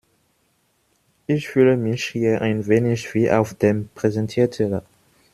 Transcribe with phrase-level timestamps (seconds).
[1.27, 4.83] Ich fühle mich hier ein wenig wie auf dem Präsentierteller.